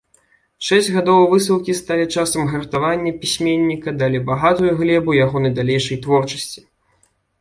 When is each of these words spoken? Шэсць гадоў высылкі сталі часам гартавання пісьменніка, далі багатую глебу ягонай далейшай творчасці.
Шэсць 0.67 0.87
гадоў 0.93 1.25
высылкі 1.33 1.75
сталі 1.81 2.05
часам 2.15 2.49
гартавання 2.53 3.13
пісьменніка, 3.25 3.89
далі 4.03 4.25
багатую 4.33 4.71
глебу 4.81 5.11
ягонай 5.25 5.55
далейшай 5.61 5.97
творчасці. 6.07 6.59